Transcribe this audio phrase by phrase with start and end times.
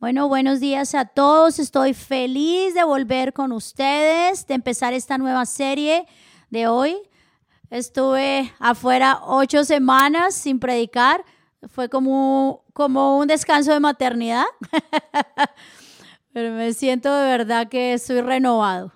[0.00, 1.58] Bueno, buenos días a todos.
[1.58, 6.06] Estoy feliz de volver con ustedes, de empezar esta nueva serie
[6.50, 6.96] de hoy.
[7.70, 11.24] Estuve afuera ocho semanas sin predicar.
[11.68, 14.44] Fue como, como un descanso de maternidad.
[16.32, 18.92] Pero me siento de verdad que estoy renovado.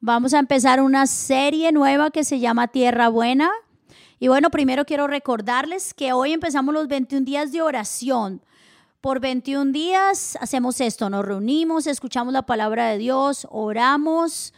[0.00, 3.50] Vamos a empezar una serie nueva que se llama Tierra Buena.
[4.22, 8.42] Y bueno, primero quiero recordarles que hoy empezamos los 21 días de oración.
[9.00, 14.52] Por 21 días hacemos esto, nos reunimos, escuchamos la palabra de Dios, oramos.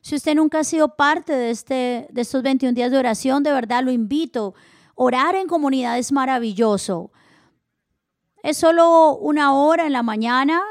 [0.00, 3.52] Si usted nunca ha sido parte de, este, de estos 21 días de oración, de
[3.52, 4.54] verdad lo invito.
[4.94, 7.12] Orar en comunidad es maravilloso.
[8.42, 10.62] Es solo una hora en la mañana,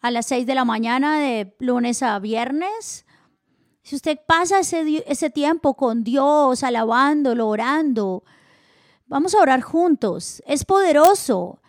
[0.00, 3.04] a las 6 de la mañana de lunes a viernes.
[3.90, 8.22] Si usted pasa ese, ese tiempo con Dios, alabándolo, orando,
[9.08, 10.40] vamos a orar juntos.
[10.46, 11.60] Es poderoso.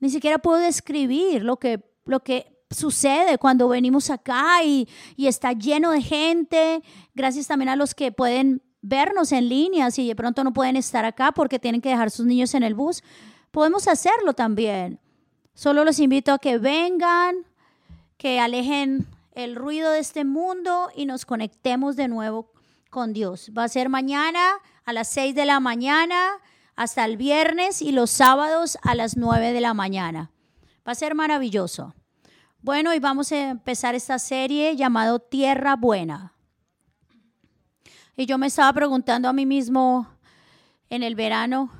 [0.00, 5.52] Ni siquiera puedo describir lo que, lo que sucede cuando venimos acá y, y está
[5.52, 6.82] lleno de gente.
[7.14, 11.04] Gracias también a los que pueden vernos en línea si de pronto no pueden estar
[11.04, 13.02] acá porque tienen que dejar sus niños en el bus.
[13.50, 15.00] Podemos hacerlo también.
[15.52, 17.44] Solo los invito a que vengan,
[18.16, 19.06] que alejen
[19.38, 22.50] el ruido de este mundo y nos conectemos de nuevo
[22.90, 23.52] con Dios.
[23.56, 26.38] Va a ser mañana a las 6 de la mañana
[26.74, 30.32] hasta el viernes y los sábados a las 9 de la mañana.
[30.86, 31.94] Va a ser maravilloso.
[32.62, 36.34] Bueno, y vamos a empezar esta serie llamado Tierra Buena.
[38.16, 40.08] Y yo me estaba preguntando a mí mismo
[40.90, 41.70] en el verano,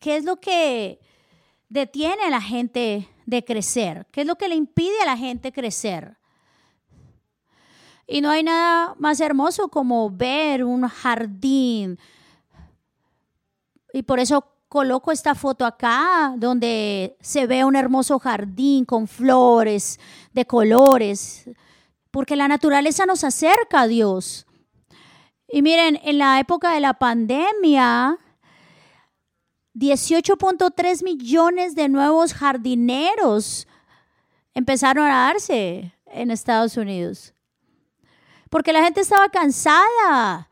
[0.00, 0.98] ¿qué es lo que
[1.68, 4.06] detiene a la gente de crecer?
[4.10, 6.19] ¿Qué es lo que le impide a la gente crecer?
[8.12, 11.96] Y no hay nada más hermoso como ver un jardín.
[13.92, 20.00] Y por eso coloco esta foto acá, donde se ve un hermoso jardín con flores
[20.32, 21.48] de colores,
[22.10, 24.44] porque la naturaleza nos acerca a Dios.
[25.46, 28.18] Y miren, en la época de la pandemia,
[29.74, 33.68] 18.3 millones de nuevos jardineros
[34.52, 37.34] empezaron a darse en Estados Unidos
[38.50, 40.50] porque la gente estaba cansada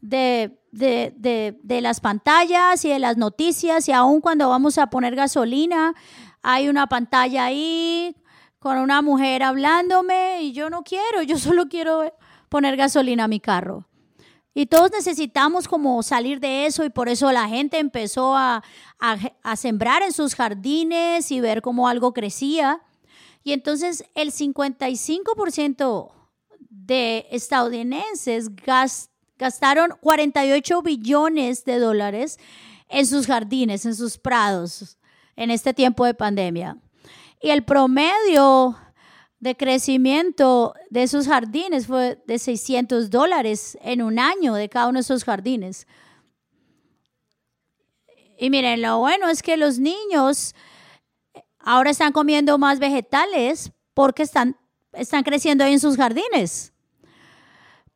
[0.00, 5.94] de, de, las pantallas y de las noticias y aún cuando vamos a poner gasolina,
[6.42, 8.16] hay una pantalla ahí
[8.58, 12.12] con una mujer hablándome y yo no quiero, yo solo quiero
[12.48, 13.84] poner gasolina a mi carro.
[14.54, 18.64] Y todos necesitamos como salir de eso y por eso la gente empezó a,
[18.98, 22.80] a, sembrar en sus jardines y ver cómo algo crecía.
[23.44, 26.17] Y entonces el 55%
[26.68, 28.50] de estadounidenses
[29.36, 32.38] gastaron 48 billones de dólares
[32.88, 34.98] en sus jardines, en sus prados,
[35.36, 36.78] en este tiempo de pandemia.
[37.40, 38.76] Y el promedio
[39.40, 44.98] de crecimiento de esos jardines fue de 600 dólares en un año de cada uno
[44.98, 45.86] de esos jardines.
[48.38, 50.54] Y miren, lo bueno es que los niños
[51.58, 54.56] ahora están comiendo más vegetales porque están,
[54.98, 56.72] están creciendo ahí en sus jardines.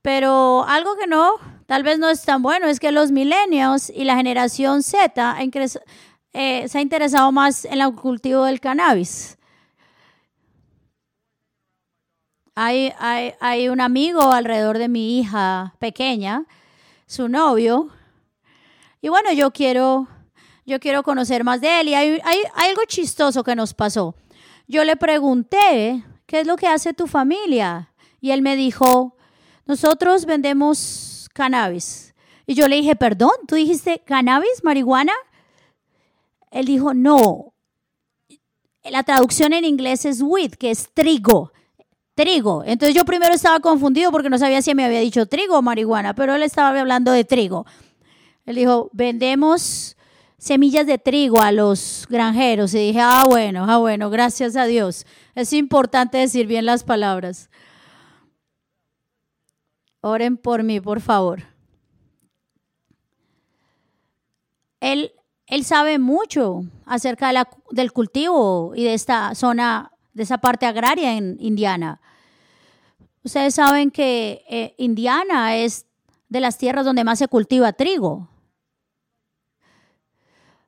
[0.00, 1.34] Pero algo que no,
[1.66, 5.38] tal vez no es tan bueno, es que los millennials y la generación Z
[6.32, 9.38] eh, se ha interesado más en el cultivo del cannabis.
[12.54, 16.44] Hay, hay, un amigo alrededor de mi hija pequeña,
[17.06, 17.88] su novio,
[19.00, 20.06] y bueno, yo quiero,
[20.66, 21.88] yo quiero conocer más de él.
[21.88, 22.20] Y hay
[22.54, 24.14] algo chistoso que nos pasó.
[24.68, 27.92] Yo le pregunté, ¿qué es lo que hace tu familia?
[28.18, 29.18] Y él me dijo,
[29.66, 32.14] nosotros vendemos cannabis.
[32.46, 35.12] Y yo le dije, perdón, ¿tú dijiste cannabis, marihuana?
[36.50, 37.52] Él dijo, no.
[38.82, 41.52] La traducción en inglés es wheat, que es trigo.
[42.14, 42.64] Trigo.
[42.64, 46.14] Entonces yo primero estaba confundido porque no sabía si me había dicho trigo o marihuana,
[46.14, 47.66] pero él estaba hablando de trigo.
[48.46, 49.98] Él dijo, vendemos
[50.42, 52.74] semillas de trigo a los granjeros.
[52.74, 55.06] Y dije, ah, bueno, ah, bueno, gracias a Dios.
[55.36, 57.48] Es importante decir bien las palabras.
[60.00, 61.44] Oren por mí, por favor.
[64.80, 65.12] Él,
[65.46, 67.32] él sabe mucho acerca
[67.70, 72.00] del cultivo y de esta zona, de esa parte agraria en Indiana.
[73.22, 75.86] Ustedes saben que eh, Indiana es
[76.28, 78.31] de las tierras donde más se cultiva trigo.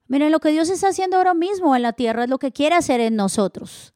[0.06, 2.75] Miren, lo que Dios está haciendo ahora mismo en la tierra es lo que quiere
[2.75, 3.95] hacer en nosotros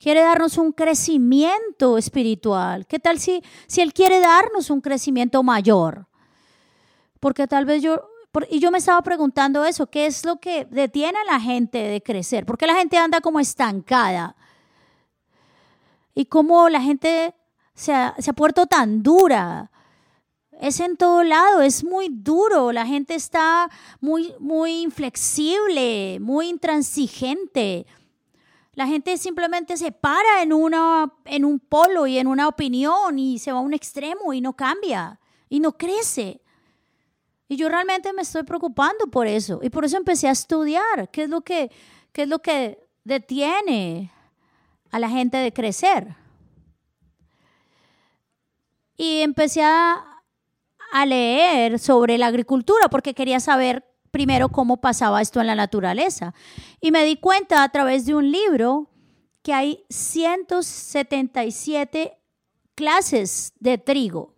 [0.00, 2.86] quiere darnos un crecimiento espiritual.
[2.86, 6.06] ¿Qué tal si, si Él quiere darnos un crecimiento mayor?
[7.20, 8.08] Porque tal vez yo
[8.48, 12.00] y yo me estaba preguntando eso, ¿qué es lo que detiene a la gente de
[12.00, 12.46] crecer?
[12.46, 14.36] ¿Por qué la gente anda como estancada?
[16.14, 17.34] Y cómo la gente
[17.74, 19.72] se ha, se ha puesto tan dura.
[20.60, 27.86] Es en todo lado, es muy duro, la gente está muy, muy inflexible, muy intransigente.
[28.74, 33.38] La gente simplemente se para en, una, en un polo y en una opinión y
[33.38, 35.18] se va a un extremo y no cambia
[35.48, 36.42] y no crece.
[37.48, 39.60] Y yo realmente me estoy preocupando por eso.
[39.62, 41.70] Y por eso empecé a estudiar qué es lo que,
[42.12, 44.12] qué es lo que detiene
[44.90, 46.16] a la gente de crecer.
[48.98, 50.09] Y empecé a,
[50.92, 56.34] a leer sobre la agricultura porque quería saber primero cómo pasaba esto en la naturaleza.
[56.80, 58.90] Y me di cuenta a través de un libro
[59.42, 62.18] que hay 177
[62.74, 64.34] clases de trigo.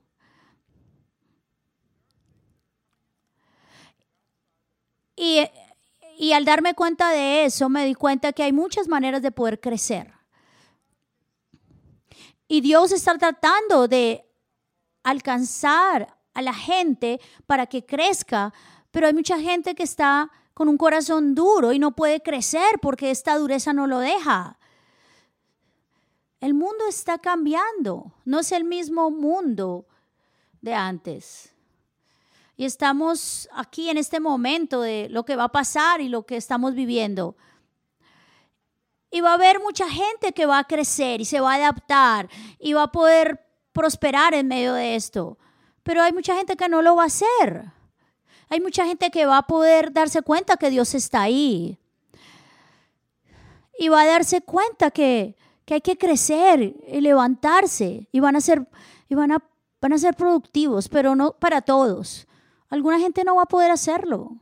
[5.14, 5.46] Y,
[6.32, 10.12] al darme cuenta de eso, me di cuenta que hay muchas maneras de poder crecer.
[12.49, 14.28] Y Dios está tratando de
[15.04, 18.52] alcanzar a la gente para que crezca,
[18.90, 23.11] pero hay mucha gente que está con un corazón duro y no puede crecer porque
[23.11, 24.58] esta dureza no lo deja.
[26.40, 29.87] El mundo está cambiando, no es el mismo mundo
[30.61, 31.52] de antes.
[32.56, 36.37] Y estamos aquí en este momento de lo que va a pasar y lo que
[36.37, 37.37] estamos viviendo.
[39.11, 42.28] Y va a haber mucha gente que va a crecer y se va a adaptar
[42.58, 45.38] y va a poder prosperar en medio de esto.
[45.82, 47.73] Pero hay mucha gente que no lo va a hacer.
[48.49, 51.79] Hay mucha gente que va a poder darse cuenta que Dios está ahí.
[53.79, 58.08] Y va a darse cuenta que, que hay que crecer y levantarse.
[58.12, 58.67] Y van a ser,
[59.08, 59.38] y van a,
[59.81, 62.26] van a ser productivos, pero no para todos.
[62.69, 64.37] Alguna gente no va a poder hacerlo.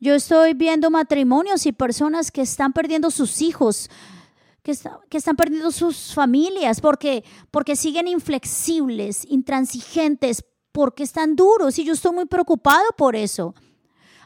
[0.00, 3.90] Yo estoy viendo matrimonios y personas que están perdiendo sus hijos,
[5.08, 11.94] que, están perdiendo sus familias porque, porque siguen inflexibles, intransigentes, porque están duros y yo
[11.94, 13.54] estoy muy preocupado por eso.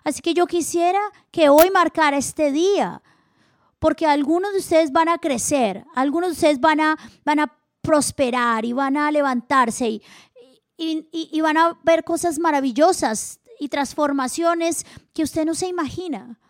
[0.03, 1.01] Así que yo quisiera
[1.31, 3.03] que hoy marcara este día,
[3.79, 8.65] porque algunos de ustedes van a crecer, algunos de ustedes van a, van a prosperar
[8.65, 10.03] y van a levantarse y,
[10.77, 14.85] y, van a ver cosas maravillosas y transformaciones
[15.15, 16.41] que usted no se imagina.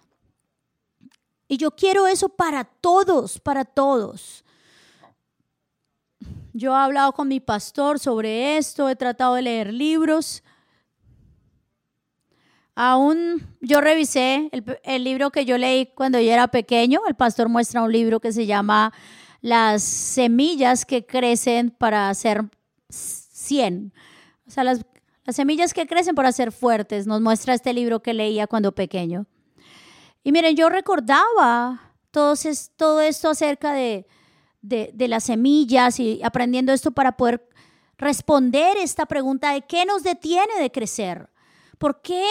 [1.53, 4.43] Y yo quiero eso para todos, para todos.
[6.55, 10.43] Yo he hablado con mi pastor sobre esto, he tratado de leer libros.
[12.75, 14.49] Aún yo revisé
[14.83, 17.03] el, libro que yo leí cuando yo era pequeño.
[17.07, 18.91] El pastor muestra un libro que se llama
[19.43, 22.45] Las semillas que crecen para hacer
[22.89, 23.93] 100.
[24.47, 24.87] O sea, las,
[25.29, 29.27] semillas que crecen para ser fuertes, nos muestra este libro que leía cuando pequeño.
[30.23, 32.35] Y miren, yo recordaba todo,
[32.77, 34.07] todo esto acerca de,
[34.63, 37.49] de, las semillas y aprendiendo esto para poder
[37.99, 41.29] responder esta pregunta de qué nos detiene de crecer.
[41.79, 42.25] ¿Por qué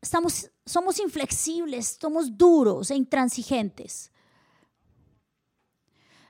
[0.00, 4.10] estamos, somos inflexibles, somos duros e intransigentes?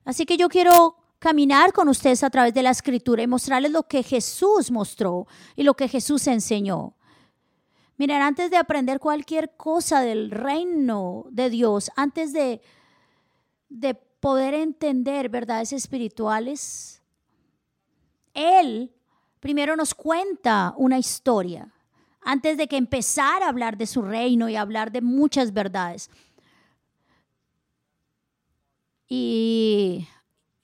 [0.05, 3.87] Así que yo quiero caminar con ustedes a través de la escritura y mostrarles lo
[3.87, 6.97] que Jesús mostró y lo que Jesús enseñó.
[8.00, 12.62] Miren, antes de aprender cualquier cosa del reino de Dios, antes de,
[13.69, 17.02] de poder entender verdades espirituales,
[18.33, 18.90] Él
[19.38, 21.75] primero nos cuenta una historia
[22.23, 26.09] antes de que empezara a hablar de su reino y hablar de muchas verdades.
[29.09, 30.09] Y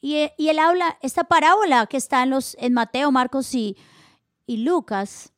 [0.00, 3.76] y, él habla, esta parábola que está en, los, en Mateo, Marcos y,
[4.46, 5.34] y Lucas,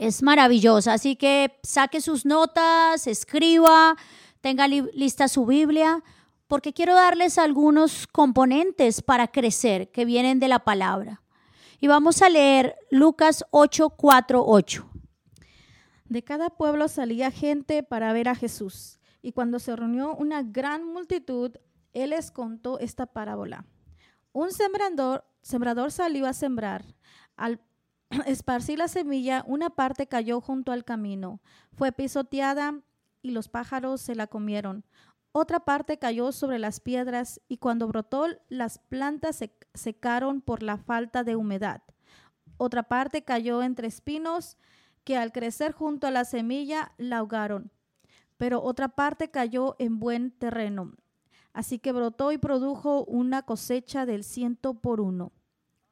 [0.00, 0.94] es maravillosa.
[0.94, 3.96] Así que saque sus notas, escriba,
[4.40, 6.02] tenga lista su Biblia,
[6.48, 11.22] porque quiero darles algunos componentes para crecer que vienen de la palabra.
[11.80, 14.90] Y vamos a leer Lucas 8, 4, 8.
[16.06, 18.98] De cada pueblo salía gente para ver a Jesús.
[19.20, 21.52] Y cuando se reunió una gran multitud,
[21.92, 23.66] él les contó esta parábola.
[24.32, 26.84] Un sembrador, sembrador salió a sembrar.
[27.36, 27.60] Al
[28.26, 31.40] esparcir la semilla, una parte cayó junto al camino.
[31.72, 32.80] Fue pisoteada
[33.22, 34.84] y los pájaros se la comieron.
[35.32, 40.76] Otra parte cayó sobre las piedras y cuando brotó las plantas se secaron por la
[40.76, 41.82] falta de humedad.
[42.56, 44.56] Otra parte cayó entre espinos
[45.04, 47.70] que al crecer junto a la semilla la ahogaron.
[48.36, 50.94] Pero otra parte cayó en buen terreno
[51.52, 55.32] Así que brotó y produjo una cosecha del ciento por uno.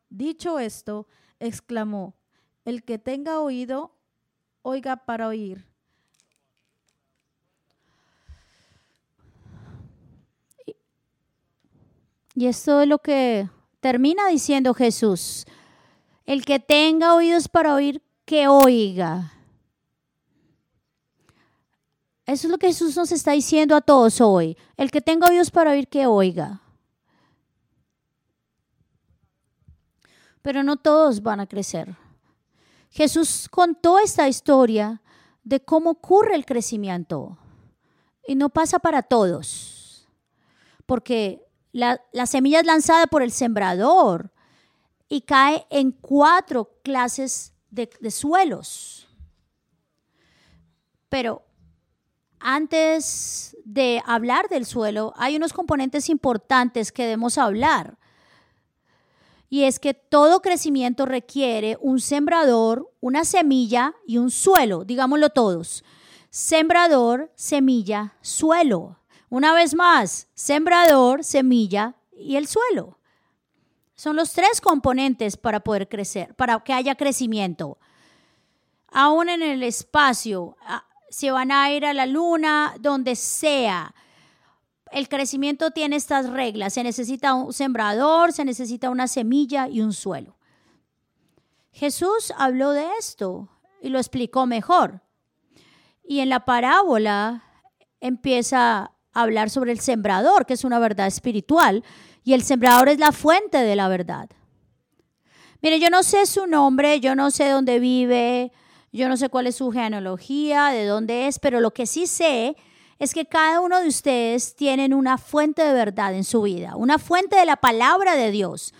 [0.08, 1.06] Dicho esto,
[1.40, 2.14] exclamó,
[2.64, 3.92] El que tenga oído,
[4.62, 5.64] oiga para oír.
[12.34, 13.48] Y esto es lo que
[13.80, 15.44] termina diciendo Jesús.
[16.24, 19.32] El que tenga oídos para oír, que oiga.
[22.26, 24.56] Eso es lo que Jesús nos está diciendo a todos hoy.
[24.76, 26.60] El que tenga oídos para oír, que oiga.
[30.48, 31.94] Pero no todos van a crecer.
[32.88, 35.02] Jesús contó esta historia
[35.44, 37.36] de cómo ocurre el crecimiento.
[38.26, 40.08] Y no pasa para todos.
[40.86, 44.32] Porque la, semilla es lanzada por el sembrador
[45.06, 49.06] y cae en cuatro clases de, de suelos.
[51.10, 51.42] Pero
[52.40, 57.97] antes de hablar del suelo, hay unos componentes importantes que debemos hablar.
[59.48, 65.84] Y es que todo crecimiento requiere un sembrador, una semilla y un suelo, digámoslo todos.
[66.30, 68.98] Sembrador, semilla, suelo.
[69.30, 72.98] Una vez más, sembrador, semilla y el suelo.
[73.94, 77.78] Son los tres componentes para poder crecer, para que haya crecimiento.
[78.90, 80.56] Aún en el espacio,
[81.10, 83.94] se van a ir a la luna, donde sea.
[84.92, 86.74] El crecimiento tiene estas reglas.
[86.74, 90.36] Se necesita un sembrador, se necesita una semilla y un suelo.
[91.72, 93.48] Jesús habló de esto
[93.80, 95.02] y lo explicó mejor.
[96.02, 97.44] Y en la parábola
[98.00, 101.84] empieza a hablar sobre el sembrador, que es una verdad espiritual,
[102.24, 104.28] y el sembrador es la fuente de la verdad.
[105.60, 108.52] Mire, yo no sé su nombre, yo no sé dónde vive,
[108.92, 112.50] yo no sé cuál es su genealogía, de dónde es, pero lo que sí sé
[112.50, 112.56] es
[113.14, 117.36] que cada uno de ustedes tienen una fuente de verdad en su vida, una fuente
[117.36, 118.74] de la palabra de Dios.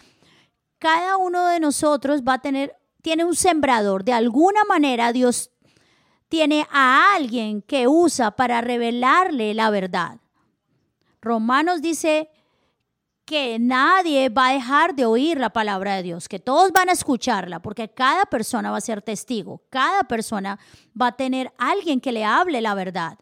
[0.78, 4.04] Cada uno de nosotros va a tener, tiene un sembrador.
[4.04, 5.50] De alguna manera Dios
[6.28, 10.18] tiene a alguien que usa para revelarle la verdad.
[11.20, 12.28] Romanos dice
[13.25, 16.92] que nadie va a dejar de oír la palabra de Dios, que todos van a
[16.92, 20.58] escucharla, porque cada persona va a ser testigo, cada persona
[21.00, 23.18] va a tener alguien que le hable la verdad.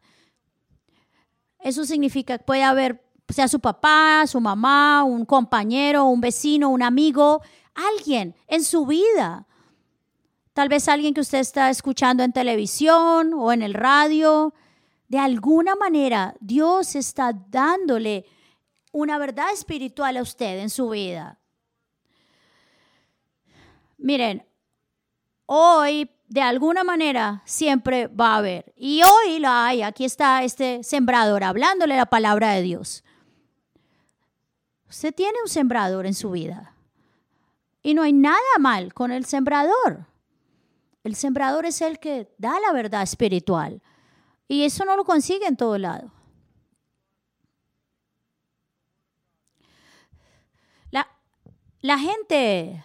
[1.58, 6.82] Eso significa que puede haber, sea su papá, su mamá, un compañero, un vecino, un
[6.82, 7.42] amigo,
[7.74, 9.46] alguien en su vida.
[10.52, 14.54] Tal vez alguien que usted está escuchando en televisión o en el radio.
[15.08, 18.24] De alguna manera, Dios está dándole
[18.92, 21.38] una verdad espiritual a usted en su vida.
[23.98, 24.46] Miren,
[25.44, 28.72] hoy de alguna manera siempre va a haber.
[28.76, 29.82] Y hoy la hay.
[29.82, 33.04] Aquí está este sembrador hablándole la palabra de Dios.
[34.88, 36.74] Usted tiene un sembrador en su vida.
[37.82, 40.06] Y no hay nada mal con el sembrador.
[41.04, 43.80] El sembrador es el que da la verdad espiritual.
[44.48, 46.10] Y eso no lo consigue en todo lado.
[51.86, 52.84] La gente,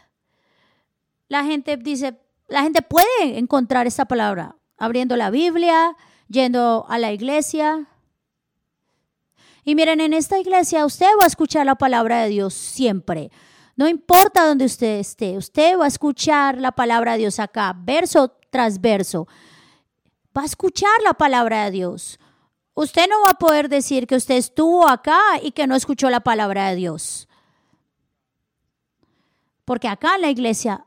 [1.27, 2.20] la gente dice,
[2.51, 5.95] la gente puede encontrar esta palabra abriendo la Biblia,
[6.27, 7.87] yendo a la iglesia.
[9.63, 13.31] Y miren, en esta iglesia usted va a escuchar la palabra de Dios siempre.
[13.77, 18.35] No importa donde usted esté, usted va a escuchar la palabra de Dios acá, verso
[18.49, 19.27] tras verso.
[20.37, 22.19] Va a escuchar la palabra de Dios.
[22.73, 26.19] Usted no va a poder decir que usted estuvo acá y que no escuchó la
[26.19, 27.29] palabra de Dios.
[29.63, 30.85] Porque acá en la iglesia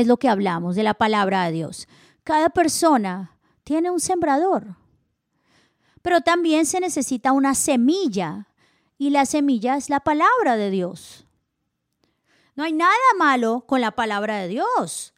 [0.00, 1.88] es lo que hablamos de la palabra de Dios.
[2.24, 4.76] Cada persona tiene un sembrador,
[6.02, 8.48] pero también se necesita una semilla
[8.96, 11.26] y la semilla es la palabra de Dios.
[12.54, 15.14] No hay nada malo con la palabra de Dios,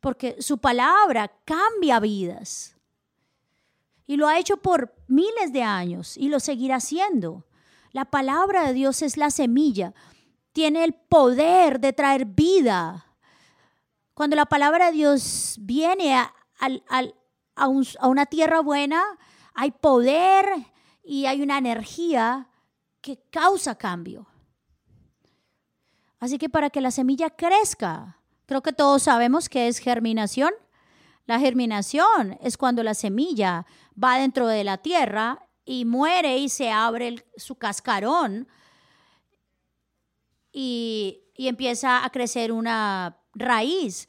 [0.00, 2.76] porque su palabra cambia vidas.
[4.06, 7.46] Y lo ha hecho por miles de años y lo seguirá haciendo.
[7.92, 9.94] La palabra de Dios es la semilla
[10.52, 13.06] tiene el poder de traer vida.
[14.14, 16.32] Cuando la palabra de Dios viene a,
[18.02, 19.02] una tierra buena,
[19.54, 20.46] hay poder
[21.02, 22.48] y hay una energía
[23.00, 24.26] que causa cambio.
[26.18, 30.52] Así que para que la semilla crezca, creo que todos sabemos que es germinación.
[31.26, 33.66] La germinación es cuando la semilla
[34.02, 38.48] va dentro de la tierra y muere y se abre su cascarón
[40.52, 44.08] y, empieza a crecer una raíz.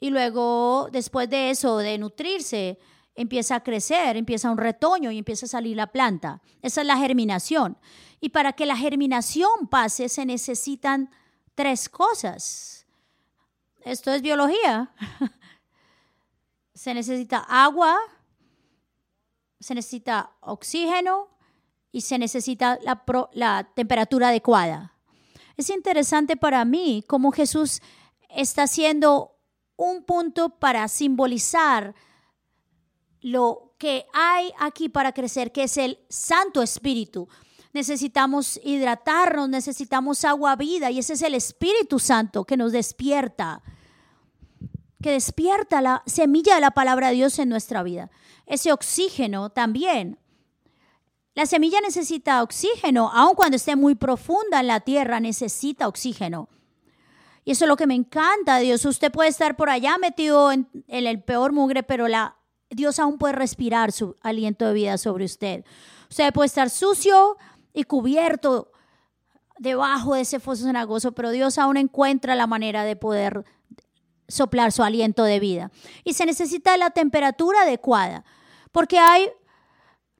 [0.00, 2.78] Y luego, después de eso, de nutrirse,
[3.14, 6.42] empieza a crecer, empieza un retoño y empieza a salir la planta.
[6.62, 7.78] Esa es la germinación.
[8.20, 11.10] Y para que la germinación pase se necesitan
[11.54, 12.86] tres cosas.
[13.84, 14.92] esto es biología.
[16.74, 17.96] se necesita agua,
[19.60, 21.28] se necesita oxígeno
[21.92, 22.78] y se necesita
[23.32, 24.92] la, temperatura adecuada.
[25.56, 27.80] Es interesante para mí cómo Jesús
[28.34, 29.36] está haciendo
[29.76, 31.94] un punto para simbolizar
[33.20, 37.28] lo que hay aquí para crecer, que es el Santo Espíritu.
[37.72, 43.62] Necesitamos hidratarnos, necesitamos agua vida y ese es el Espíritu Santo que nos despierta,
[45.02, 48.10] que despierta la semilla de la palabra de Dios en nuestra vida.
[48.46, 50.18] Ese oxígeno también.
[51.34, 56.48] La semilla necesita oxígeno, aun cuando esté muy profunda en la tierra, necesita oxígeno.
[57.44, 58.84] Y eso es lo que me encanta, Dios.
[58.84, 62.36] Usted puede estar por allá metido en, el peor mugre, pero la,
[62.70, 65.64] Dios aún puede respirar su aliento de vida sobre usted.
[66.08, 67.36] Usted puede estar sucio
[67.74, 68.72] y cubierto
[69.58, 73.44] debajo de ese foso cenagoso, pero Dios aún encuentra la manera de poder
[74.26, 75.70] soplar su aliento de vida.
[76.02, 78.24] Y se necesita la temperatura adecuada,
[78.72, 79.30] porque hay,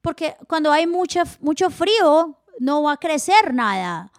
[0.02, 4.12] porque cuando hay mucho, mucho frío, no va a crecer nada.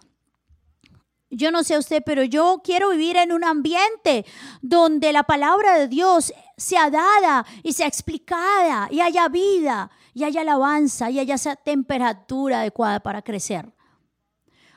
[1.30, 4.24] Yo no sé usted, pero yo quiero vivir en un ambiente
[4.62, 10.42] donde la palabra de Dios sea dada y sea explicada y haya vida y haya
[10.42, 13.72] alabanza y haya esa temperatura adecuada para crecer.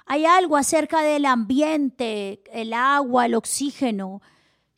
[0.07, 4.23] Hay algo acerca del ambiente, el agua, el oxígeno,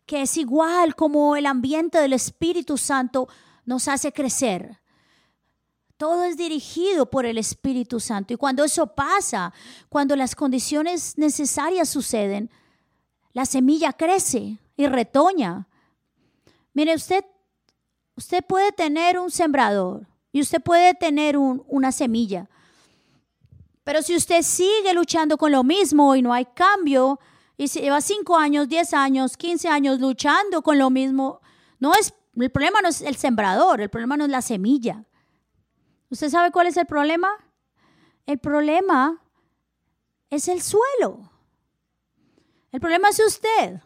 [0.05, 3.29] que es igual como el ambiente del Espíritu Santo
[3.65, 4.81] nos hace crecer.
[6.01, 8.33] Todo es dirigido por el Espíritu Santo.
[8.33, 9.53] Y cuando eso pasa,
[9.87, 12.49] cuando las condiciones necesarias suceden,
[13.33, 15.67] la semilla crece y retoña.
[16.73, 17.23] Mire, usted,
[18.15, 22.49] usted puede tener un sembrador y usted puede tener una semilla.
[23.83, 27.19] Pero si usted sigue luchando con lo mismo y no hay cambio,
[27.57, 31.41] y se lleva 5 años, 10 años, 15 años luchando con lo mismo,
[31.77, 35.05] no es, el problema no es el sembrador, el problema no es la semilla.
[36.11, 37.29] ¿Usted sabe cuál es el problema?
[38.25, 39.21] El problema
[40.29, 41.31] es el suelo.
[42.73, 43.79] El problema es usted.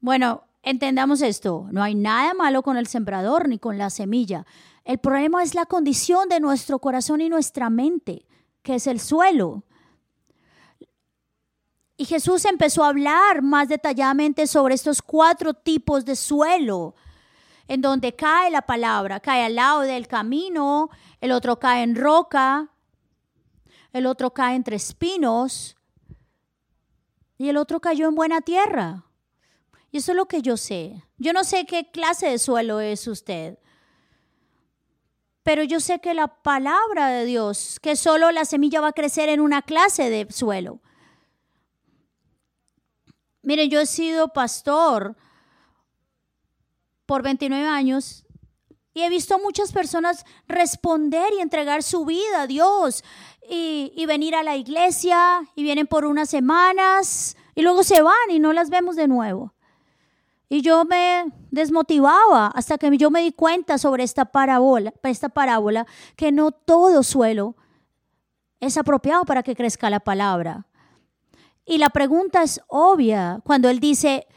[0.00, 1.66] Bueno, entendamos esto.
[1.72, 4.46] No hay nada malo con el sembrador ni con la semilla.
[4.84, 8.26] El problema es la condición de nuestro corazón y nuestra mente,
[8.62, 9.64] que es el suelo.
[11.96, 16.94] Y Jesús empezó a hablar más detalladamente sobre estos cuatro tipos de suelo
[17.70, 22.68] en donde cae la palabra, cae al lado del camino, el otro cae en roca,
[23.92, 25.76] el otro cae entre espinos
[27.38, 29.04] y el otro cayó en buena tierra.
[29.92, 31.04] Y eso es lo que yo sé.
[31.16, 33.56] Yo no sé qué clase de suelo es usted,
[35.44, 39.28] pero yo sé que la palabra de Dios, que solo la semilla va a crecer
[39.28, 40.80] en una clase de suelo.
[43.42, 45.16] Miren, yo he sido pastor
[47.10, 48.24] por 29 años
[48.94, 53.02] y he visto muchas personas responder y entregar su vida a Dios
[53.50, 58.38] y, venir a la iglesia y vienen por unas semanas y luego se van y
[58.38, 59.54] no las vemos de nuevo.
[60.48, 65.88] Y yo me desmotivaba hasta que yo me di cuenta sobre esta parábola, esta parábola
[66.14, 67.56] que no todo suelo
[68.60, 70.68] es apropiado para que crezca la palabra.
[71.64, 74.28] Y la pregunta es obvia cuando él dice,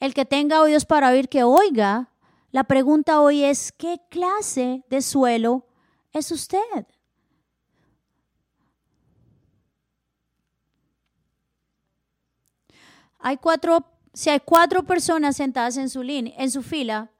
[0.00, 2.10] el que tenga oídos para oír, que oiga.
[2.54, 5.66] La pregunta hoy es, ¿qué clase de suelo
[6.12, 6.86] es usted?
[13.18, 17.10] Hay cuatro, si hay cuatro personas sentadas en su, en su fila,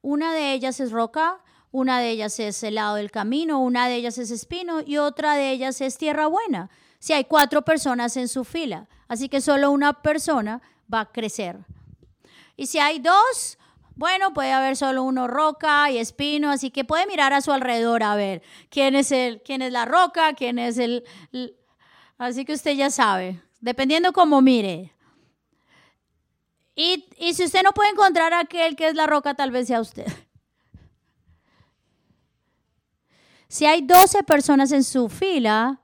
[0.00, 3.96] una de ellas es roca, una de ellas es el lado del camino, una de
[3.96, 6.70] ellas es espino y otra de ellas es tierra buena.
[6.98, 11.58] Si hay cuatro personas en su fila, así que solo una persona va a crecer.
[12.56, 13.58] Y si hay dos,
[13.98, 18.04] bueno, puede haber solo uno roca y espino, así que puede mirar a su alrededor
[18.04, 21.04] a ver quién es el, quién es la roca, quién es el,
[22.16, 24.94] así que usted ya sabe, dependiendo cómo mire.
[26.76, 29.66] Y, y si usted no puede encontrar a aquel que es la roca, tal vez
[29.66, 30.06] sea usted.
[33.48, 35.80] Si hay 12 personas en su fila,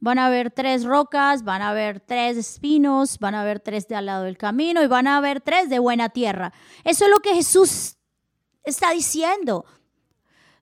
[0.00, 3.96] Van a haber tres rocas, van a haber tres espinos, van a haber tres de
[3.96, 6.52] al lado del camino y van a haber tres de buena tierra.
[6.84, 7.96] Eso es lo que Jesús
[8.64, 9.64] está diciendo.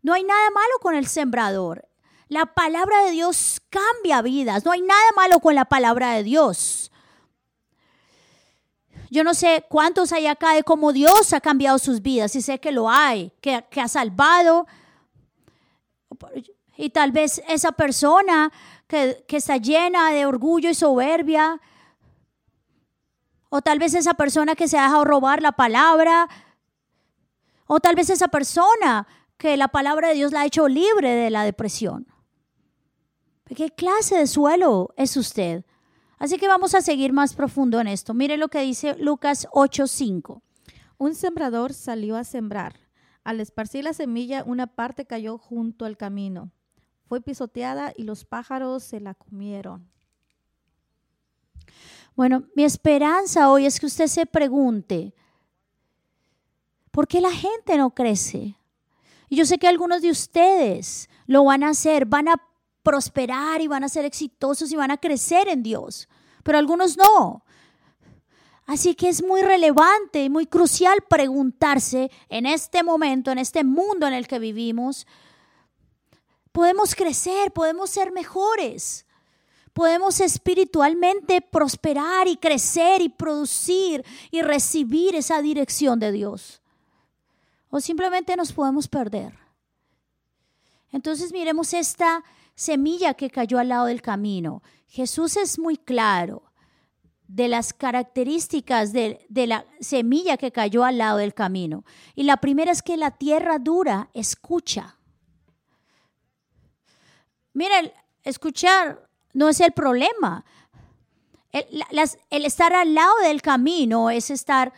[0.03, 1.89] No hay nada malo con el sembrador.
[2.29, 4.65] La palabra de Dios cambia vidas.
[4.65, 6.91] No hay nada malo con la palabra de Dios.
[9.11, 12.35] Yo no sé cuántos hay acá de cómo Dios ha cambiado sus vidas.
[12.35, 14.67] Y sé que lo hay, que, que ha salvado.
[16.77, 18.51] Y tal vez esa persona
[19.27, 21.61] que, está llena de orgullo y soberbia,
[23.55, 26.27] O tal vez esa persona que se ha dejado robar la palabra.
[27.67, 31.29] O tal vez esa persona que la palabra de Dios la ha hecho libre de
[31.29, 32.07] la depresión.
[33.55, 35.67] ¿Qué clase de suelo es usted?
[36.19, 38.15] Así que vamos a seguir más profundo en esto.
[38.15, 40.41] Mire lo que dice Lucas 8:5.
[40.97, 42.81] Un sembrador salió a sembrar.
[43.23, 46.53] Al esparcir la semilla, una parte cayó junto al camino.
[47.13, 49.87] Fue pisoteada y los pájaros se la comieron.
[52.17, 55.13] Bueno, mi esperanza hoy es que usted se pregunte,
[56.91, 58.57] ¿por qué la gente no crece?
[59.29, 62.43] Y yo sé que algunos de ustedes lo van a hacer, van a
[62.83, 66.09] prosperar y van a ser exitosos y van a crecer en Dios,
[66.43, 67.45] pero algunos no.
[68.65, 74.07] Así que es muy relevante y muy crucial preguntarse en este momento, en este mundo
[74.07, 75.07] en el que vivimos,
[76.53, 79.07] podemos crecer, podemos ser mejores,
[79.73, 86.61] podemos espiritualmente prosperar y crecer y producir y recibir esa dirección de Dios.
[87.71, 89.39] O simplemente nos podemos perder.
[90.91, 92.23] Entonces miremos esta
[92.55, 94.63] semilla que cayó al lado del camino.
[94.87, 96.43] Jesús es muy claro
[97.27, 101.85] de las características de, la semilla que cayó al lado del camino.
[102.15, 104.99] Y la primera es que la tierra dura escucha.
[107.53, 110.45] Miren, escuchar no es el problema.
[111.51, 114.73] El, estar al lado del camino es estar,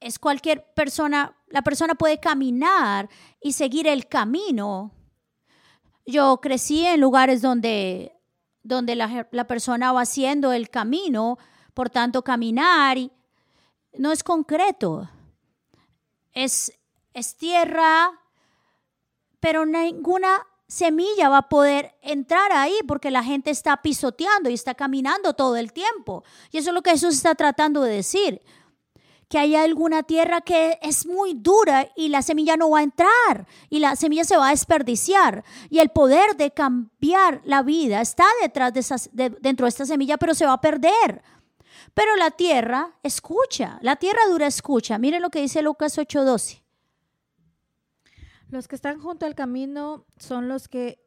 [0.00, 3.08] es cualquier persona, la persona puede caminar
[3.40, 4.92] y seguir el camino
[6.06, 8.14] yo crecí en lugares donde,
[8.62, 11.36] donde la, persona va haciendo el camino,
[11.74, 12.96] por tanto caminar
[13.98, 15.10] no es concreto.
[16.32, 16.72] Es,
[17.12, 18.12] es tierra,
[19.40, 24.74] pero ninguna semilla va a poder entrar ahí porque la gente está pisoteando y está
[24.74, 26.24] caminando todo el tiempo.
[26.50, 28.42] Y eso es lo que Jesús está tratando de decir
[29.28, 33.46] que hay alguna tierra que es muy dura y la semilla no va a entrar
[33.68, 35.44] y la semilla se va a desperdiciar.
[35.68, 40.16] Y el poder de cambiar la vida está detrás de, esas, dentro de esta semilla,
[40.16, 41.22] pero se va a perder.
[41.94, 44.98] Pero la tierra escucha, la tierra dura escucha.
[44.98, 46.65] Miren lo que dice Lucas 8:12.
[48.50, 50.98] Los que están junto al camino son los que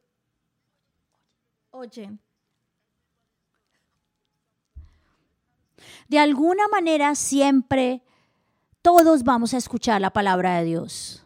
[1.70, 2.20] oyen.
[6.08, 8.02] De alguna manera siempre
[8.82, 11.24] todos vamos a escuchar la palabra de Dios.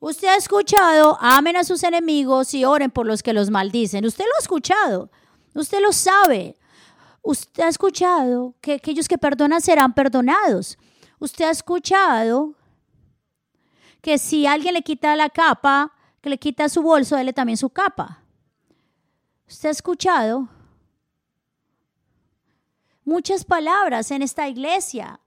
[0.00, 4.04] Usted ha escuchado, amen a sus enemigos y oren por los que los maldicen.
[4.04, 5.10] Usted lo ha escuchado,
[5.54, 6.56] usted lo sabe.
[7.22, 10.76] Usted ha escuchado que aquellos que perdonan serán perdonados.
[11.20, 12.56] Usted ha escuchado
[14.02, 17.70] que si alguien le quita la capa, que le quita su bolso, déle también su
[17.70, 18.22] capa.
[19.48, 20.48] Usted ha escuchado
[23.04, 25.20] muchas palabras en esta iglesia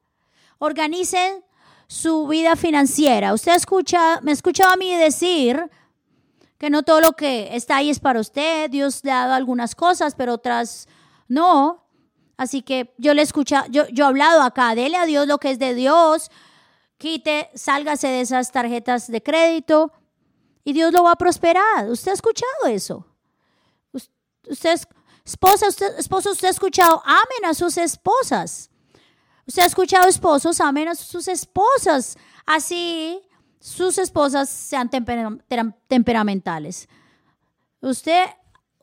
[0.60, 1.44] organicen
[1.88, 3.34] su vida financiera.
[3.34, 5.70] Usted escucha, me ha escuchado a mí decir
[6.58, 8.70] que no todo lo que está ahí es para usted.
[8.70, 10.88] Dios le ha dado algunas cosas, pero otras
[11.28, 11.84] no.
[12.38, 15.52] Así que yo le escucha, yo, yo he hablado acá, dele a Dios lo que
[15.52, 16.32] es de Dios,
[16.97, 19.91] quite, sálgase de esas tarjetas de crédito
[20.63, 21.89] y Dios lo va a prosperar.
[21.89, 23.05] ¿Usted ha escuchado eso?
[24.47, 24.79] Usted,
[25.25, 28.69] esposa, usted, usted ha escuchado, amen a sus esposas.
[29.47, 32.17] Usted ha escuchado esposos, amen a sus esposas.
[32.45, 33.21] Así
[33.60, 36.88] sus esposas sean temperamentales.
[37.81, 38.25] Usted,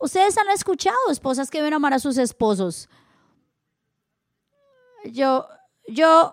[0.00, 2.88] ustedes han escuchado esposas que ven amar a sus esposos.
[5.04, 5.46] Yo,
[5.86, 6.32] yo,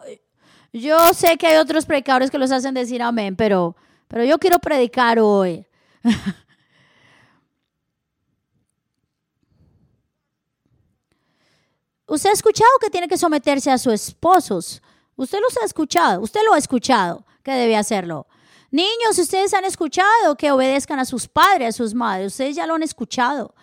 [0.74, 3.76] yo sé que hay otros predicadores que los hacen decir amén, pero,
[4.08, 5.66] pero yo quiero predicar hoy.
[12.08, 14.82] Usted ha escuchado que tiene que someterse a sus esposos.
[15.16, 18.26] Usted los ha escuchado, usted lo ha escuchado que debe hacerlo.
[18.72, 22.34] Niños, ustedes han escuchado que obedezcan a sus padres, a sus madres.
[22.34, 23.54] Ustedes ya lo han escuchado.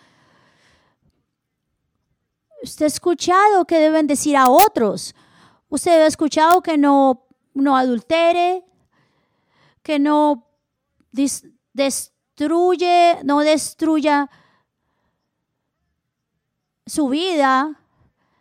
[2.61, 5.13] Usted ha escuchado que deben decir a otros.
[5.69, 8.63] Usted ha escuchado que no, no adultere,
[9.83, 10.47] que no
[11.73, 14.29] destruye, no destruya
[16.85, 17.79] su vida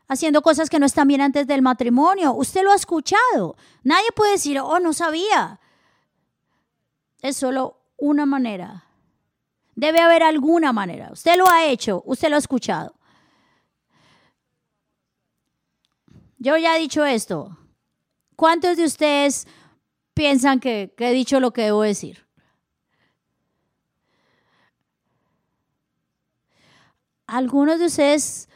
[0.08, 2.32] haciendo cosas que no están bien antes del matrimonio.
[2.34, 3.56] Usted lo ha escuchado.
[3.82, 5.60] Nadie puede decir, oh, no sabía.
[7.22, 8.84] Es solo una manera.
[9.74, 11.10] Debe haber alguna manera.
[11.12, 12.94] Usted lo ha hecho, usted lo ha escuchado.
[16.38, 17.56] Yo ya he dicho esto.
[18.36, 19.46] ¿Cuántos de ustedes
[20.14, 22.26] piensan que, he dicho lo que debo decir?
[27.26, 28.48] Algunos de ustedes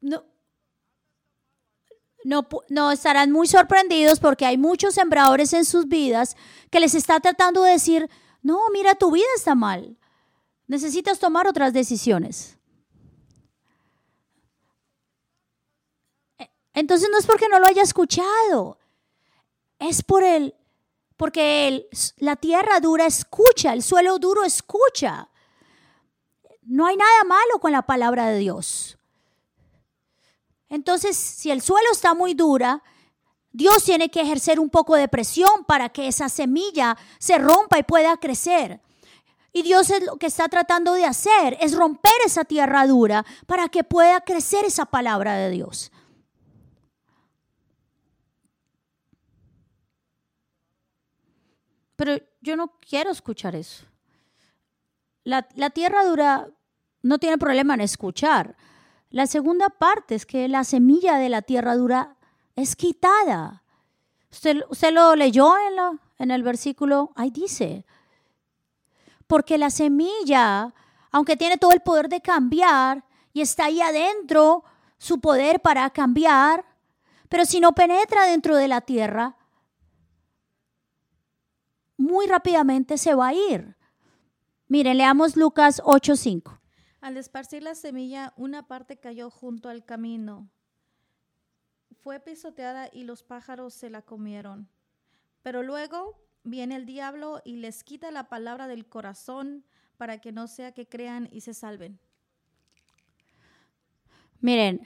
[0.00, 0.24] no,
[2.24, 6.36] no, no estarán muy sorprendidos porque hay muchos sembradores en sus vidas
[6.70, 8.10] que les está tratando de decir,
[8.42, 9.96] no, mira, tu vida está mal.
[10.66, 12.58] Necesitas tomar otras decisiones.
[16.74, 18.78] Entonces no es porque no lo haya escuchado,
[19.78, 20.54] es por el,
[21.16, 25.28] porque la tierra dura escucha, el suelo duro escucha.
[26.62, 28.96] No hay nada malo con la palabra de Dios.
[30.68, 32.82] Entonces, si el suelo está muy dura,
[33.52, 37.82] Dios tiene que ejercer un poco de presión para que esa semilla se rompa y
[37.82, 38.80] pueda crecer.
[39.52, 43.68] Y Dios es lo que está tratando de hacer, es romper esa tierra dura para
[43.68, 45.92] que pueda crecer esa palabra de Dios.
[52.02, 53.86] Pero yo no quiero escuchar eso.
[55.22, 56.48] La, la tierra dura
[57.00, 58.56] no tiene problema en escuchar.
[59.10, 62.16] La segunda parte es que la semilla de la tierra dura
[62.56, 63.62] es quitada.
[64.32, 67.86] Usted, usted lo leyó en, en el versículo, ahí dice.
[69.28, 70.74] Porque la semilla,
[71.12, 74.64] aunque tiene todo el poder de cambiar y está ahí adentro,
[74.98, 76.64] su poder para cambiar,
[77.28, 79.36] pero si no penetra dentro de la tierra,
[82.02, 83.76] muy rápidamente se va a ir.
[84.66, 86.58] Miren, leamos Lucas 8:5.
[87.00, 90.50] Al esparcir la semilla, una parte cayó junto al camino.
[92.02, 94.68] Fue pisoteada y los pájaros se la comieron.
[95.42, 99.64] Pero luego viene el diablo y les quita la palabra del corazón
[99.96, 102.00] para que no sea que crean y se salven.
[104.40, 104.84] Miren,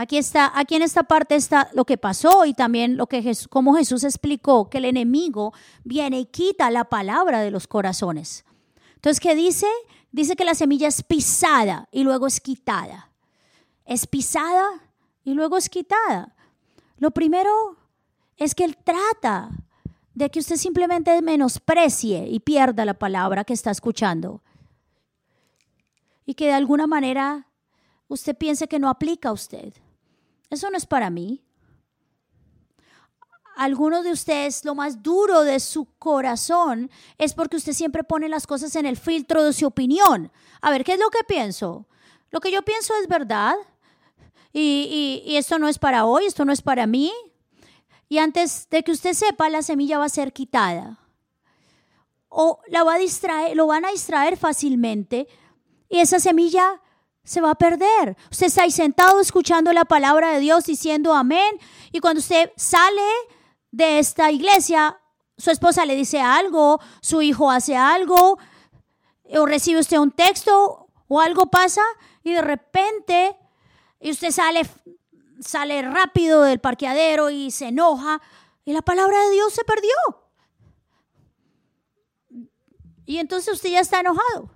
[0.00, 3.48] aquí está, aquí en esta parte está lo que pasó y también lo que Jesús,
[3.48, 5.52] como Jesús explicó que el enemigo
[5.84, 8.46] viene y quita la palabra de los corazones.
[8.94, 9.66] Entonces, ¿qué dice?
[10.10, 13.10] Dice que la semilla es pisada y luego es quitada.
[13.84, 14.66] Es pisada
[15.22, 16.34] y luego es quitada.
[16.96, 17.76] Lo primero
[18.38, 19.50] es que él trata
[20.14, 24.40] de que usted simplemente menosprecie y pierda la palabra que está escuchando.
[26.24, 27.48] Y que de alguna manera
[28.08, 29.74] usted piense que no aplica a usted.
[30.50, 31.42] Eso no es para mí.
[33.56, 38.46] Algunos de ustedes, lo más duro de su corazón es porque usted siempre pone las
[38.46, 40.32] cosas en el filtro de su opinión.
[40.62, 41.86] A ver, ¿qué es lo que pienso?
[42.30, 43.54] Lo que yo pienso es verdad.
[44.52, 47.12] Y, y- y esto no es para hoy, esto no es para mí.
[48.08, 50.98] Y antes de que usted sepa, la semilla va a ser quitada.
[52.28, 55.28] O la va a distraer, lo van a distraer fácilmente.
[55.88, 56.80] Y esa semilla
[57.24, 58.16] se va a perder.
[58.30, 61.58] Usted está ahí sentado escuchando la palabra de Dios diciendo amén.
[61.92, 63.08] Y cuando usted sale
[63.70, 65.00] de esta iglesia,
[65.36, 68.38] su esposa le dice algo, su hijo hace algo,
[69.32, 71.82] o recibe usted un texto o algo pasa
[72.22, 73.36] y de repente
[74.00, 74.62] y usted sale
[75.40, 78.20] sale rápido del parqueadero y se enoja
[78.64, 79.90] y la palabra de Dios se perdió.
[83.06, 84.50] Y entonces usted ya está enojado.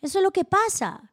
[0.00, 1.09] Eso es lo que pasa.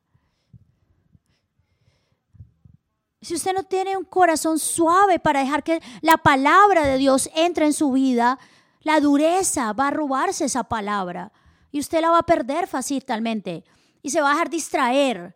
[3.27, 7.65] Si usted no tiene un corazón suave para dejar que la palabra de Dios entre
[7.65, 8.39] en su vida,
[8.83, 11.33] la dureza va a robarse esa palabra
[11.69, 13.65] y usted la va a perder fácilmente
[14.01, 15.35] y se va a dejar distraer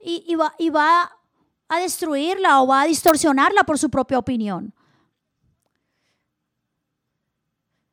[0.00, 1.12] y, y va, y va
[1.68, 4.74] a destruirla o va a distorsionarla por su propia opinión.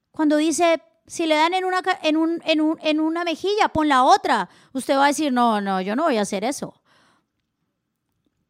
[0.09, 3.88] Cuando dice, si le dan en una, en, un- en un- en una mejilla, pon
[3.88, 6.78] la otra, usted va a decir, no, no, yo no voy a hacer eso.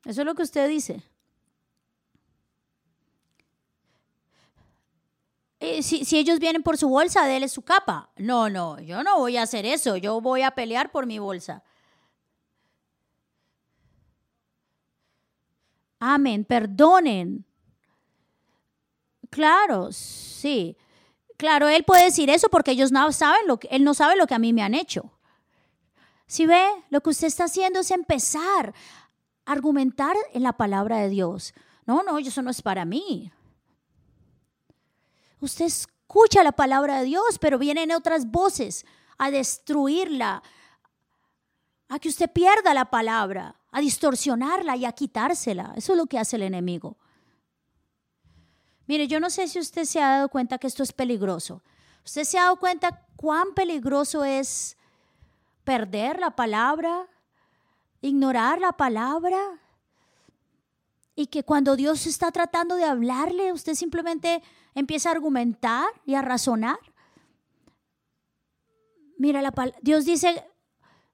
[0.05, 1.03] Eso es lo que usted dice.
[5.59, 8.09] Eh, si, si ellos vienen por su bolsa, déle su capa.
[8.15, 9.97] No, no, yo no voy a hacer eso.
[9.97, 11.63] Yo voy a pelear por mi bolsa.
[15.99, 17.45] Amén, perdonen.
[19.29, 20.77] Claro, sí.
[21.37, 24.27] Claro, él puede decir eso porque ellos no saben lo que él no sabe lo
[24.27, 25.11] que a mí me han hecho.
[26.25, 28.73] Si ve, lo que usted está haciendo es empezar
[29.51, 31.53] argumentar en la palabra de Dios.
[31.85, 33.31] No, no, eso no es para mí.
[35.41, 38.85] Usted escucha la palabra de Dios, pero vienen otras voces
[39.17, 40.43] a destruirla,
[41.87, 45.73] a que usted pierda la palabra, a distorsionarla y a quitársela.
[45.75, 46.97] Eso es lo que hace el enemigo.
[48.85, 51.63] Mire, yo no sé si usted se ha dado cuenta que esto es peligroso.
[52.05, 54.77] ¿Usted se ha dado cuenta cuán peligroso es
[55.63, 57.07] perder la palabra,
[58.01, 59.37] ignorar la palabra?
[61.15, 64.41] Y que cuando Dios está tratando de hablarle, usted simplemente
[64.73, 66.79] empieza a argumentar y a razonar.
[69.17, 70.45] Mira, la Dios dice,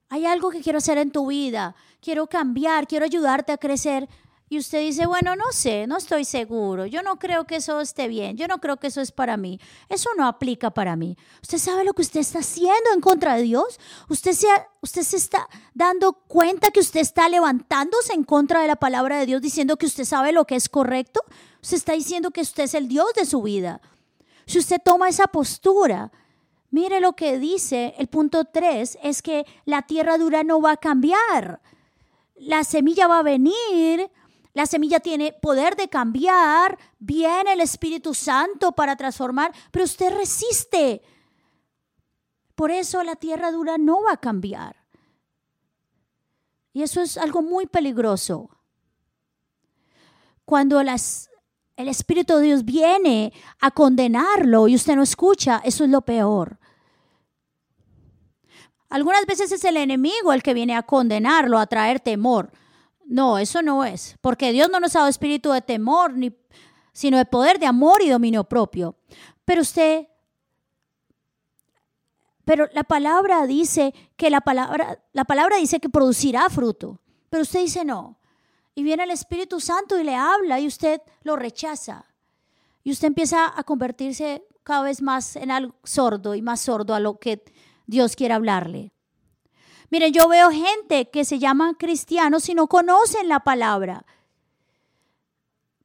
[0.08, 4.08] hay algo que quiero hacer en tu vida, quiero cambiar, quiero ayudarte a crecer.
[4.48, 8.06] Y usted dice, bueno, no sé, no estoy seguro, yo no creo que eso esté
[8.06, 11.16] bien, yo no creo que eso es para mí, eso no aplica para mí.
[11.42, 13.80] ¿Usted sabe lo que usted está haciendo en contra de Dios?
[14.08, 14.46] ¿Usted se,
[14.82, 19.26] usted se está dando cuenta que usted está levantándose en contra de la palabra de
[19.26, 21.22] Dios diciendo que usted sabe lo que es correcto?
[21.60, 23.80] Usted está diciendo que usted es el Dios de su vida.
[24.46, 26.12] Si usted toma esa postura,
[26.70, 30.76] mire lo que dice el punto 3, es que la tierra dura no va a
[30.76, 31.60] cambiar.
[32.36, 34.08] La semilla va a venir,
[34.56, 41.02] la semilla tiene poder de cambiar, viene el Espíritu Santo para transformar, pero usted resiste.
[42.54, 44.74] Por eso la tierra dura no va a cambiar.
[46.72, 48.48] Y eso es algo muy peligroso.
[50.46, 50.88] Cuando el
[51.76, 56.58] Espíritu de Dios viene a condenarlo y usted no escucha, eso es lo peor.
[58.88, 62.50] Algunas veces es el enemigo el que viene a condenarlo, a traer temor.
[63.06, 66.36] No, eso no es, porque Dios no nos ha dado espíritu de temor, ni,
[66.92, 68.96] sino de poder, de amor y dominio propio.
[69.44, 70.08] Pero usted,
[72.44, 77.60] pero la palabra dice que la palabra, la palabra dice que producirá fruto, pero usted
[77.60, 78.18] dice no.
[78.74, 82.04] Y viene el Espíritu Santo y le habla y usted lo rechaza.
[82.82, 87.00] Y usted empieza a convertirse cada vez más en algo sordo y más sordo a
[87.00, 87.42] lo que
[87.86, 88.92] Dios quiere hablarle.
[89.90, 94.04] Miren, yo veo gente que se llaman cristianos y no conocen la palabra.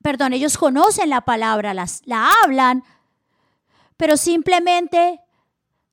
[0.01, 2.83] Perdón, ellos conocen la palabra, las, la hablan,
[3.97, 5.21] pero simplemente,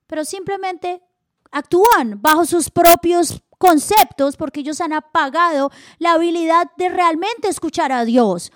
[0.07, 1.03] pero simplemente
[1.51, 8.05] actúan bajo sus propios conceptos porque ellos han apagado la habilidad de realmente escuchar a
[8.05, 8.51] Dios.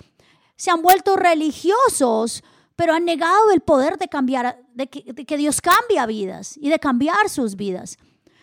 [0.56, 2.42] Se han vuelto religiosos,
[2.76, 6.70] pero han negado el poder de cambiar, de que, de que Dios cambia vidas y
[6.70, 7.98] de cambiar sus vidas.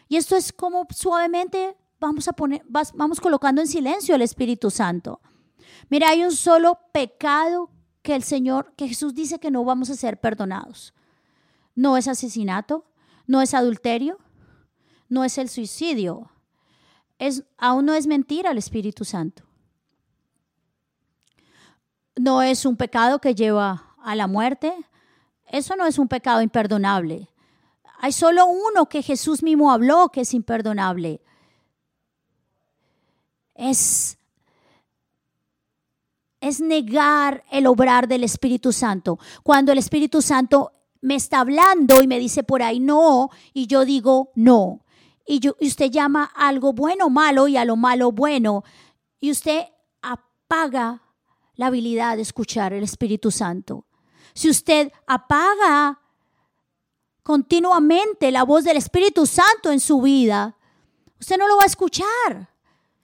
[0.10, 5.22] Y esto es como suavemente vamos a poner, vamos colocando en silencio el Espíritu Santo.
[5.90, 7.70] Mira, hay un solo pecado
[8.02, 10.94] que el Señor, que Jesús dice que no vamos a ser perdonados.
[11.76, 12.86] No es asesinato,
[13.28, 14.18] no es adulterio,
[15.10, 16.32] no es el suicidio.
[17.20, 19.44] Es, aún no es mentira el Espíritu Santo.
[22.16, 24.74] No es un pecado que lleva a la muerte.
[25.48, 27.30] Eso no es un pecado imperdonable.
[28.02, 31.22] Hay solo uno que Jesús mismo habló que es imperdonable.
[33.54, 34.18] Es,
[36.40, 39.20] es negar el obrar del Espíritu Santo.
[39.44, 43.84] Cuando el Espíritu Santo me está hablando y me dice por ahí no, y yo
[43.84, 44.86] digo no.
[45.28, 48.64] Y, y usted llama algo bueno malo y a lo malo bueno.
[49.20, 49.66] Y usted
[50.02, 51.04] apaga
[51.56, 53.86] la habilidad de escuchar el Espíritu Santo.
[54.34, 56.00] Si usted apaga
[57.30, 60.56] continuamente la voz del Espíritu Santo en su vida,
[61.20, 62.50] usted no lo va a escuchar.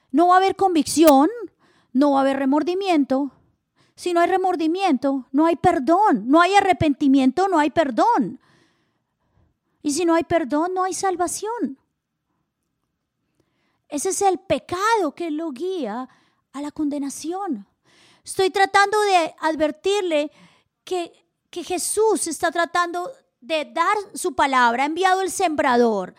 [0.09, 1.29] No va a haber convicción,
[1.93, 3.29] no va a haber remordimiento.
[3.95, 6.23] Si no hay remordimiento, no hay perdón.
[6.25, 8.39] No hay arrepentimiento, no hay perdón.
[9.83, 11.77] Y si no hay perdón, no hay salvación.
[13.89, 16.09] Ese es el pecado que lo guía
[16.51, 17.67] a la condenación.
[18.23, 20.31] Estoy tratando de advertirle
[20.83, 21.13] que,
[21.51, 23.11] que Jesús está tratando
[23.45, 26.15] de dar su palabra, ha enviado el sembrador.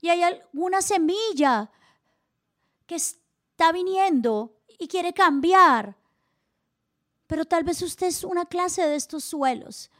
[0.00, 1.70] Y hay alguna semilla
[2.86, 5.96] que está viniendo y quiere cambiar.
[7.26, 9.90] Pero tal vez usted es una clase de estos suelos,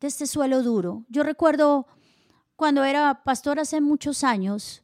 [0.00, 1.04] de este suelo duro.
[1.08, 1.86] Yo recuerdo
[2.56, 4.82] cuando era pastor hace muchos años,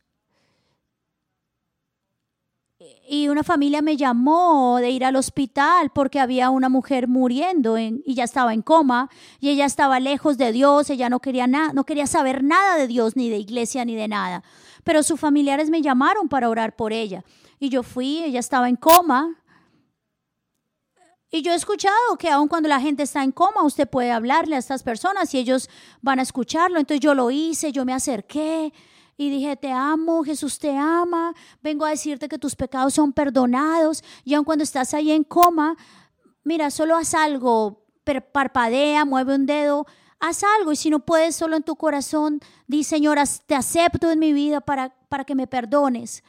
[3.08, 8.14] y una familia me llamó de ir al hospital porque había una mujer muriendo y
[8.14, 11.84] ya estaba en coma y ella estaba lejos de Dios, ella no quería nada, no
[11.84, 14.42] quería saber nada de Dios ni de iglesia ni de nada.
[14.84, 17.24] Pero sus familiares me llamaron para orar por ella
[17.58, 19.40] y yo fui, ella estaba en coma.
[21.30, 24.54] Y yo he escuchado que aun cuando la gente está en coma, usted puede hablarle
[24.56, 25.68] a estas personas y ellos
[26.00, 26.78] van a escucharlo.
[26.78, 28.72] Entonces yo lo hice, yo me acerqué
[29.16, 34.02] y dije, te amo, Jesús te ama, vengo a decirte que tus pecados son perdonados
[34.24, 35.76] y aun cuando estás ahí en coma,
[36.42, 37.84] mira, solo haz algo,
[38.32, 39.86] parpadea, mueve un dedo,
[40.18, 44.18] haz algo y si no puedes solo en tu corazón, di, Señor, te acepto en
[44.18, 46.24] mi vida para, para que me perdones.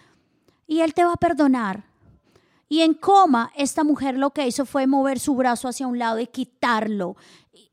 [0.67, 1.85] Y Él te va a perdonar.
[2.67, 6.19] Y en coma, esta mujer lo que hizo fue mover su brazo hacia un lado
[6.19, 7.15] y quitarlo.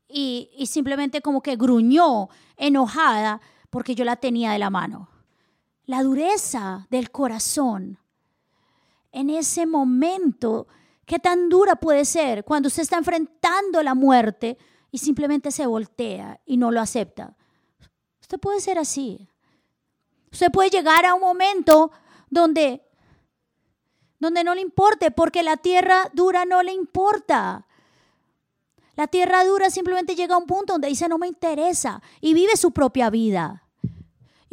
[0.07, 3.41] Y, y simplemente como que gruñó, enojada,
[3.73, 5.09] porque yo la tenía de la mano.
[5.85, 7.97] La dureza del corazón.
[9.11, 10.67] En ese momento,
[11.07, 14.59] ¿qué tan dura puede ser cuando usted está enfrentando la muerte
[14.91, 17.35] y simplemente se voltea y no lo acepta?
[18.21, 19.27] Usted puede ser así.
[20.31, 21.91] Usted puede llegar a un momento
[22.29, 22.83] donde
[24.19, 27.65] donde no le importe, porque la tierra dura no le importa.
[28.95, 32.55] La tierra dura simplemente llega a un punto donde dice no me interesa y vive
[32.55, 33.62] su propia vida.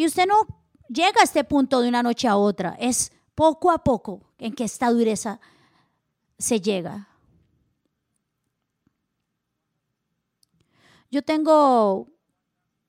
[0.00, 0.46] Y usted no
[0.88, 4.64] llega a este punto de una noche a otra, es poco a poco en que
[4.64, 5.40] esta dureza
[6.38, 7.06] se llega.
[11.10, 12.08] Yo tengo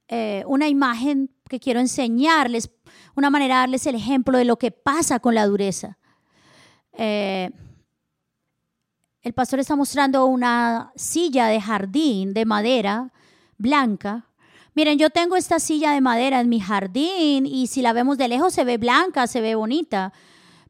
[0.08, 2.72] eh, una imagen que quiero enseñarles,
[3.14, 5.98] una manera de darles el ejemplo de lo que pasa con la dureza.
[6.94, 7.52] Eh,
[9.22, 13.12] el pastor está mostrando una silla de jardín de madera
[13.58, 14.31] blanca.
[14.74, 18.30] Miren, yo tengo esta silla de madera en mi jardín y si la vemos de
[18.30, 20.14] lejos se ve blanca, se ve bonita,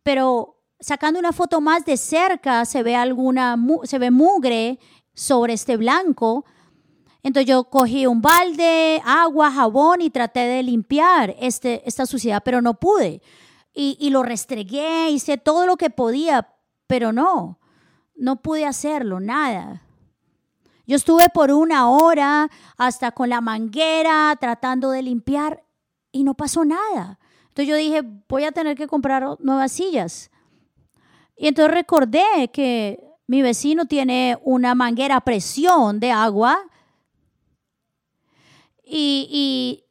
[0.02, 4.80] pero sacando una foto más de cerca se ve alguna se ve mugre
[5.14, 6.46] sobre este blanco.
[7.22, 12.60] Entonces yo cogí un balde, agua, jabón y traté de limpiar este, esta suciedad, pero
[12.64, 13.22] no pude.
[13.72, 16.56] Y, y lo restregué, hice todo lo que podía,
[16.88, 17.60] pero no,
[18.16, 19.84] no pude hacerlo, nada.
[20.92, 25.64] Yo estuve por una hora hasta con la manguera tratando de limpiar
[26.12, 27.18] y no pasó nada.
[27.44, 30.30] Entonces yo dije, voy a tener que comprar nuevas sillas.
[31.38, 36.62] Y entonces recordé que mi vecino tiene una manguera a presión de agua
[38.84, 39.86] y,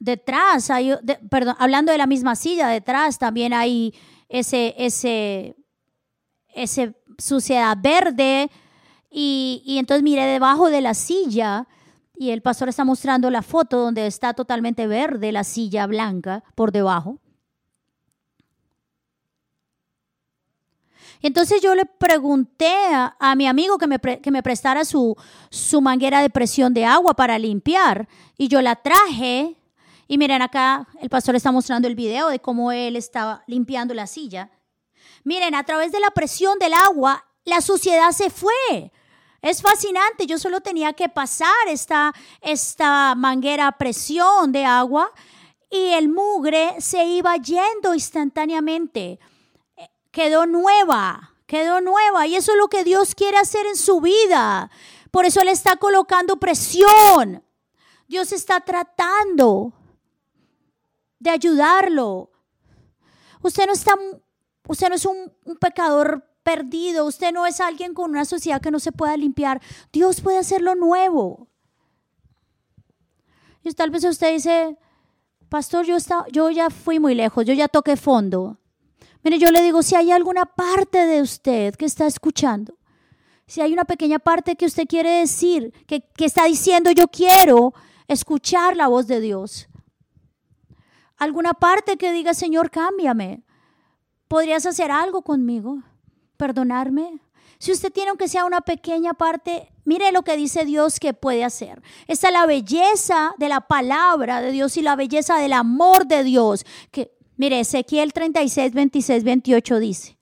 [0.00, 0.94] detrás hay,
[1.30, 3.94] perdón, hablando de la misma silla, detrás también hay
[4.28, 5.54] ese, ese,
[6.48, 8.50] ese suciedad verde.
[9.10, 11.66] Y, entonces miré debajo de la silla
[12.14, 16.72] y el pastor está mostrando la foto donde está totalmente verde la silla blanca por
[16.72, 17.18] debajo.
[21.20, 25.16] Entonces yo le pregunté a, mi amigo que me, que me prestara su,
[25.50, 29.56] su manguera de presión de agua para limpiar y yo la traje.
[30.06, 34.06] Y miren acá, el pastor está mostrando el video de cómo él estaba limpiando la
[34.06, 34.50] silla.
[35.24, 38.92] Miren, a través de la presión del agua, la suciedad se fue.
[39.40, 45.12] Es fascinante, yo solo tenía que pasar esta, esta manguera a presión de agua
[45.70, 49.20] y el mugre se iba yendo instantáneamente
[50.10, 52.26] quedó nueva, quedó nueva.
[52.26, 54.70] Y eso es lo que Dios quiere hacer en su vida.
[55.10, 57.44] Por eso Él está colocando presión.
[58.06, 59.72] Dios está tratando
[61.18, 62.30] de ayudarlo.
[63.42, 63.94] Usted no está,
[64.66, 68.70] usted no es un, un pecador perdido, usted no es alguien con una sociedad que
[68.70, 69.60] no se pueda limpiar.
[69.92, 71.46] Dios puede hacerlo nuevo.
[73.62, 74.78] Y tal vez usted dice,
[75.50, 78.56] pastor, yo, está, yo ya fui muy lejos, yo ya toqué fondo.
[79.22, 82.78] Mire, yo le digo, si hay alguna parte de usted que está escuchando,
[83.46, 87.74] si hay una pequeña parte que usted quiere decir, que, que está diciendo, yo quiero
[88.06, 89.68] escuchar la voz de Dios.
[91.18, 93.42] Alguna parte que diga, Señor, cámbiame.
[94.28, 95.82] ¿Podrías hacer algo conmigo?
[96.38, 97.20] ¿Perdonarme?
[97.58, 101.44] Si usted tiene aunque sea una pequeña parte, mire lo que dice Dios que puede
[101.44, 101.82] hacer.
[102.06, 106.24] Esta es la belleza de la palabra de Dios y la belleza del amor de
[106.24, 110.18] Dios, que Mire, Ezequiel 36, 26, 28 dice.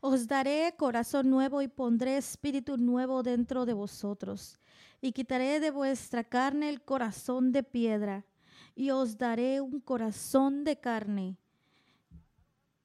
[0.00, 4.58] Os daré corazón nuevo y pondré espíritu nuevo dentro de vosotros.
[5.00, 8.26] Y quitaré de vuestra carne el corazón de piedra.
[8.74, 11.38] Y os daré un corazón de carne.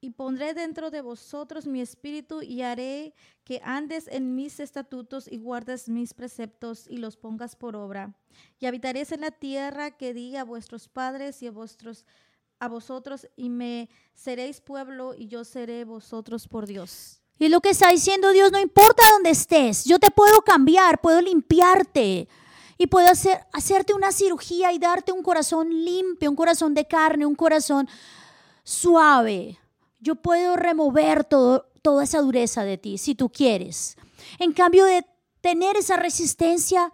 [0.03, 3.13] Y pondré dentro de vosotros mi espíritu y haré
[3.45, 8.13] que andes en mis estatutos y guardes mis preceptos y los pongas por obra.
[8.59, 12.05] Y habitaréis en la tierra que di a vuestros padres y a vuestros
[12.59, 17.21] a vosotros y me seréis pueblo y yo seré vosotros por Dios.
[17.39, 21.21] Y lo que está diciendo Dios, no importa dónde estés, yo te puedo cambiar, puedo
[21.21, 22.27] limpiarte
[22.77, 27.25] y puedo hacer, hacerte una cirugía y darte un corazón limpio, un corazón de carne,
[27.25, 27.87] un corazón
[28.65, 29.59] suave.
[30.03, 33.97] Yo puedo remover todo, toda esa dureza de ti, si tú quieres.
[34.37, 35.05] En cambio de
[35.41, 36.91] tener esa resistencia,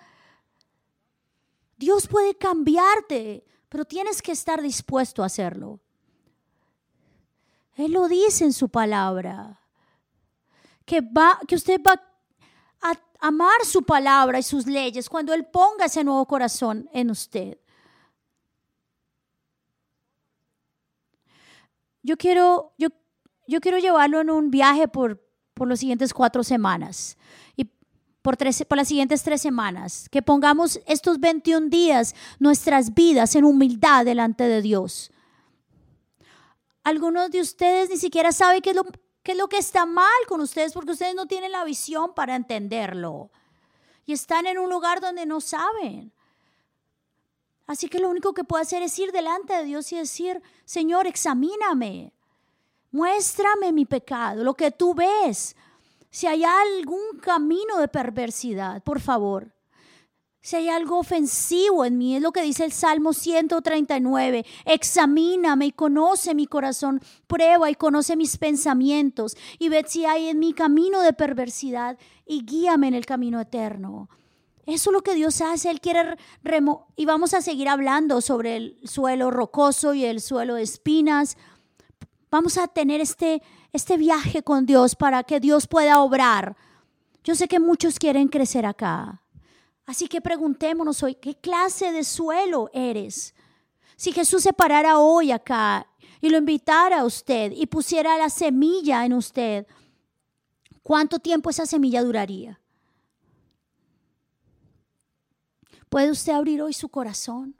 [1.77, 5.79] Dios puede cambiarte pero tienes que estar dispuesto a hacerlo.
[7.75, 9.61] Él lo dice en su palabra,
[10.85, 12.01] que, va, que usted va
[12.81, 17.59] a amar su palabra y sus leyes cuando Él ponga ese nuevo corazón en usted.
[22.01, 22.89] Yo quiero, yo,
[23.49, 25.21] yo quiero llevarlo en un viaje por,
[25.53, 27.17] por los siguientes cuatro semanas
[28.21, 28.37] por,
[28.67, 34.43] por las siguientes tres semanas, que pongamos estos 21 días nuestras vidas en humildad delante
[34.43, 35.11] de Dios.
[36.83, 38.85] Algunos de ustedes ni siquiera saben qué es lo,
[39.23, 42.35] qué es lo que está mal con ustedes porque ustedes no tienen la visión para
[42.35, 43.31] entenderlo.
[44.05, 46.11] Y están en un lugar donde no saben.
[47.67, 51.05] Así que lo único que puedo hacer es ir delante de Dios y decir, Señor,
[51.05, 52.13] examíname.
[52.91, 55.55] Muéstrame mi pecado, lo que tú ves.
[56.09, 59.53] Si hay algún camino de perversidad, por favor.
[60.41, 64.45] Si hay algo ofensivo en mí, es lo que dice el Salmo 139.
[64.65, 70.39] Examíname y conoce mi corazón, prueba y conoce mis pensamientos y ve si hay en
[70.39, 74.09] mi camino de perversidad y guíame en el camino eterno.
[74.65, 75.69] Eso es lo que Dios hace.
[75.69, 80.55] Él quiere remo y vamos a seguir hablando sobre el suelo rocoso y el suelo
[80.55, 81.37] de espinas.
[82.31, 83.41] Vamos a tener este,
[83.73, 86.55] este viaje con Dios para que Dios pueda obrar.
[87.23, 89.23] Yo sé que muchos quieren crecer acá.
[89.85, 93.33] Así que preguntémonos hoy, ¿qué clase de suelo eres?
[93.95, 95.87] Si Jesús se parara hoy acá
[96.21, 99.65] y lo invitara a usted y pusiera la semilla en usted,
[100.83, 102.61] ¿cuánto tiempo esa semilla duraría?
[105.89, 107.55] ¿Puede usted abrir hoy su corazón?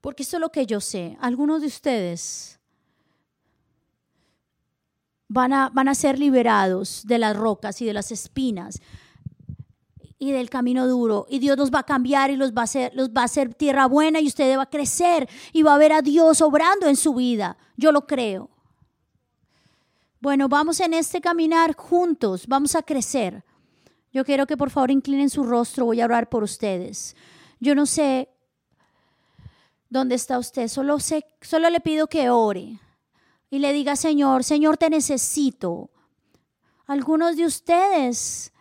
[0.00, 1.18] Porque esto es lo que yo sé.
[1.20, 2.57] Algunos de ustedes
[5.28, 8.80] van a, van a ser liberados de las rocas y de las espinas
[10.18, 11.26] y del camino duro.
[11.28, 13.54] Y Dios los va a cambiar y los va a hacer, los va a hacer
[13.54, 16.96] tierra buena y usted va a crecer y va a ver a Dios obrando en
[16.96, 17.56] su vida.
[17.76, 18.50] Yo lo creo.
[20.20, 23.44] Bueno, vamos en este caminar juntos, vamos a crecer.
[24.12, 27.14] Yo quiero que por favor inclinen su rostro, voy a orar por ustedes.
[27.60, 28.28] Yo no sé
[29.88, 32.80] dónde está usted, solo, sé, solo le pido que ore
[33.50, 35.90] y le diga, Señor, Señor, te necesito.
[36.86, 38.52] Algunos de ustedes,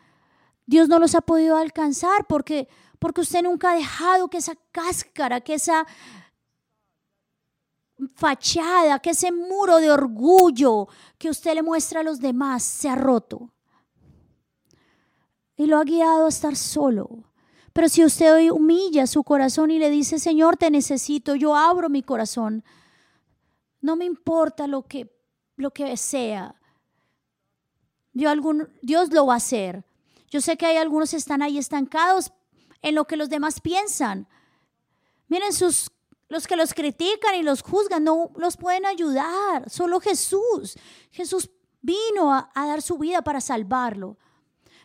[0.65, 2.67] Dios no los ha podido alcanzar porque,
[2.99, 5.85] porque usted nunca ha dejado que esa cáscara, que esa
[8.15, 12.95] fachada, que ese muro de orgullo que usted le muestra a los demás se ha
[12.95, 13.51] roto
[15.55, 17.09] y lo ha guiado a estar solo.
[17.73, 21.89] Pero si usted hoy humilla su corazón y le dice, Señor, te necesito, yo abro
[21.89, 22.63] mi corazón,
[23.87, 25.09] no me importa lo que,
[25.55, 26.53] lo que sea,
[28.11, 29.85] Dios, lo va a hacer.
[30.29, 32.33] Yo sé que hay algunos que están ahí estancados
[32.81, 34.27] en lo que los demás piensan.
[35.29, 35.51] Miren,
[36.27, 39.69] los que los critican y los juzgan no los pueden ayudar.
[39.69, 40.77] Solo Jesús.
[41.11, 41.49] Jesús
[41.81, 44.17] vino a dar su vida para salvarlo.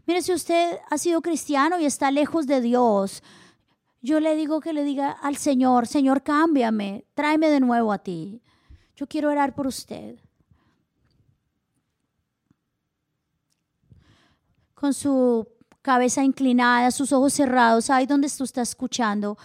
[0.07, 3.24] Mire, si usted ha sido cristiano y está lejos de Dios,
[4.00, 8.42] yo le digo que le diga al Señor, Señor, cámbiame, tráeme de nuevo a ti.
[9.03, 10.16] Yo quiero orar por usted.
[14.74, 15.48] Con su
[15.82, 19.36] cabeza inclinada, sus ojos cerrados, ahí donde usted está escuchando,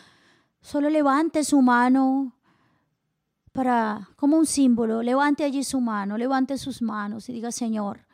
[0.62, 2.36] solo levante su mano
[3.52, 8.06] para, como un símbolo, levante allí su mano, levante sus manos y diga, Señor,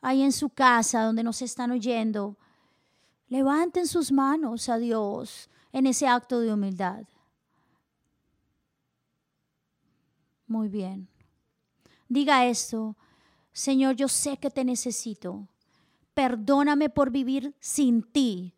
[0.00, 2.36] ahí en su casa donde nos están oyendo,
[3.26, 7.06] levanten sus manos a Dios en ese acto de humildad.
[10.46, 11.08] Muy bien.
[12.08, 12.96] Diga esto,
[13.52, 15.48] Señor, yo sé que te necesito.
[16.12, 18.54] Perdóname por vivir sin ti.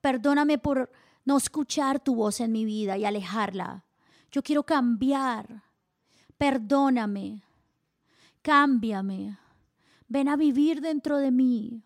[0.00, 0.90] Perdóname por
[1.24, 3.84] no escuchar tu voz en mi vida y alejarla.
[4.30, 5.64] Yo quiero cambiar.
[6.36, 7.42] Perdóname.
[8.42, 9.38] Cámbiame.
[10.08, 11.82] Ven a vivir dentro de mí.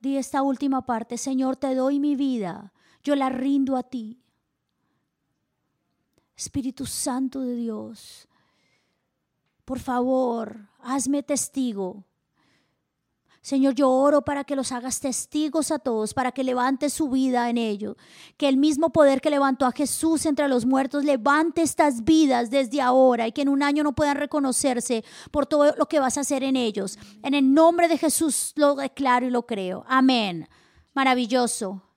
[0.00, 2.72] Di esta última parte, Señor, te doy mi vida,
[3.02, 4.22] yo la rindo a ti.
[6.38, 8.26] Espíritu Santo de Dios,
[9.64, 12.04] por favor, hazme testigo
[13.48, 17.48] Señor, yo oro para que los hagas testigos a todos, para que levantes su vida
[17.48, 17.96] en ellos.
[18.36, 22.82] Que el mismo poder que levantó a Jesús entre los muertos levante estas vidas desde
[22.82, 26.20] ahora y que en un año no puedan reconocerse por todo lo que vas a
[26.20, 26.98] hacer en ellos.
[27.22, 29.82] En el nombre de Jesús lo declaro y lo creo.
[29.88, 30.46] Amén.
[30.92, 31.87] Maravilloso.